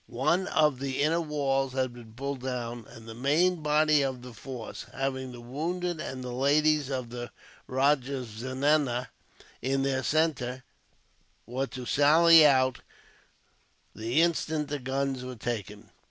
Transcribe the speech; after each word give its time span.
One 0.07 0.47
of 0.47 0.79
the 0.79 0.99
inner 1.03 1.21
walls 1.21 1.73
had 1.73 1.93
been 1.93 2.13
pulled 2.13 2.41
down, 2.41 2.87
and 2.87 3.07
the 3.07 3.13
main 3.13 3.61
body 3.61 4.01
of 4.01 4.23
the 4.23 4.33
force, 4.33 4.87
having 4.91 5.31
the 5.31 5.39
wounded 5.39 6.01
and 6.01 6.23
the 6.23 6.31
ladies 6.31 6.89
of 6.89 7.11
the 7.11 7.29
rajah's 7.67 8.25
zenana 8.27 9.09
in 9.61 9.83
their 9.83 10.01
centre, 10.01 10.63
were 11.45 11.67
to 11.67 11.85
sally 11.85 12.43
out, 12.43 12.79
the 13.93 14.23
instant 14.23 14.69
the 14.69 14.79
guns 14.79 15.23
were 15.23 15.35
taken. 15.35 15.91